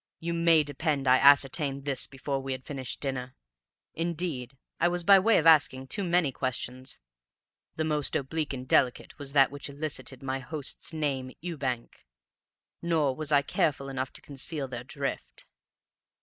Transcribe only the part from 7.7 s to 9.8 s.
(the most oblique and delicate was that which